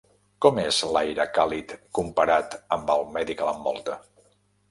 Com 0.43 0.55
és 0.61 0.77
l'aire 0.95 1.25
càlid 1.35 1.75
comparat 1.99 2.57
amb 2.77 2.91
el 2.97 3.05
medi 3.19 3.37
que 3.43 3.51
l'envolta? 3.51 3.99